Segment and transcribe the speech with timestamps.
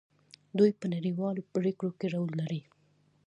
[0.57, 2.61] دوی په نړیوالو پریکړو کې رول لري.